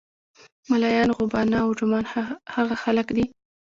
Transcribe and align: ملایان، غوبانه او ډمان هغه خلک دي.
ملایان، 0.69 1.09
غوبانه 1.17 1.57
او 1.65 1.69
ډمان 1.77 2.05
هغه 2.55 2.75
خلک 2.83 3.07
دي. 3.15 3.25